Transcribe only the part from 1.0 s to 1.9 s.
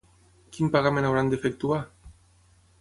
hauran d'efectuar?